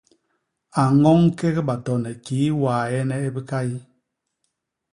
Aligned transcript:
A 0.81 0.83
ñoñ 1.01 1.21
kék 1.37 1.57
batone 1.67 2.11
kii 2.25 2.49
waene 2.61 3.15
i 3.27 3.29
bikay. 3.35 3.69